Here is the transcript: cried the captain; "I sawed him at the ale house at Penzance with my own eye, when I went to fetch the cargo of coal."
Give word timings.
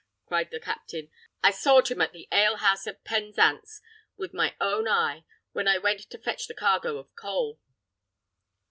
cried 0.25 0.49
the 0.49 0.59
captain; 0.59 1.11
"I 1.43 1.51
sawed 1.51 1.89
him 1.89 2.01
at 2.01 2.11
the 2.11 2.27
ale 2.31 2.55
house 2.55 2.87
at 2.87 3.03
Penzance 3.03 3.81
with 4.17 4.33
my 4.33 4.55
own 4.59 4.87
eye, 4.87 5.25
when 5.51 5.67
I 5.67 5.77
went 5.77 6.09
to 6.09 6.17
fetch 6.17 6.47
the 6.47 6.55
cargo 6.55 6.97
of 6.97 7.15
coal." 7.15 7.59